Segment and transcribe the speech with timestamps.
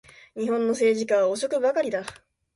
[0.35, 2.03] 日本の政治家は汚職ばかりだ